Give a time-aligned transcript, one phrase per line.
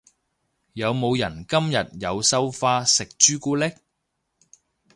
[0.73, 3.71] 有冇人今日有收花食朱古力？